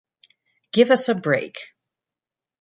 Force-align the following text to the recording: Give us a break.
Give 0.73 0.89
us 0.89 1.09
a 1.09 1.13
break. 1.13 1.59